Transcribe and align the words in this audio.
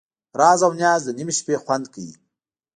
راز 0.39 0.59
او 0.65 0.71
نیاز 0.79 1.01
د 1.05 1.09
نیمې 1.17 1.33
شپې 1.39 1.55
خوند 1.63 1.85
کوي. 1.93 2.13